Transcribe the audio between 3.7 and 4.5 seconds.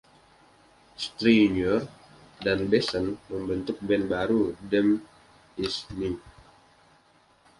band baru